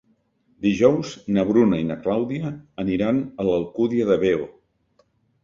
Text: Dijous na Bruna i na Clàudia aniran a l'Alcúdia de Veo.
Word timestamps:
Dijous 0.65 1.11
na 1.35 1.43
Bruna 1.49 1.79
i 1.81 1.85
na 1.89 1.97
Clàudia 2.07 2.51
aniran 2.85 3.21
a 3.45 3.47
l'Alcúdia 3.51 4.09
de 4.11 4.19
Veo. 4.27 4.51